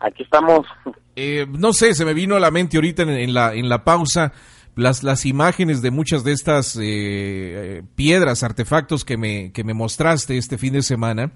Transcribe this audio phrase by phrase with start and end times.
[0.00, 0.66] Aquí estamos.
[1.16, 3.84] Eh, no sé, se me vino a la mente ahorita en, en la, en la
[3.84, 4.32] pausa
[4.74, 10.38] las, las imágenes de muchas de estas eh, piedras, artefactos que me, que me mostraste
[10.38, 11.32] este fin de semana.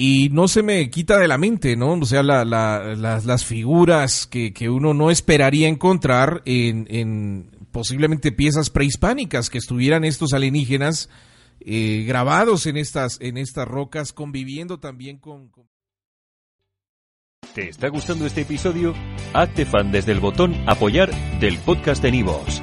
[0.00, 1.94] Y no se me quita de la mente, ¿no?
[1.94, 7.50] O sea, la, la, las, las figuras que, que uno no esperaría encontrar en, en
[7.72, 11.10] posiblemente piezas prehispánicas que estuvieran estos alienígenas
[11.58, 15.66] eh, grabados en estas, en estas rocas, conviviendo también con, con...
[17.52, 18.94] ¿Te está gustando este episodio?
[19.34, 21.10] Hazte fan desde el botón Apoyar
[21.40, 22.62] del podcast de Nivos.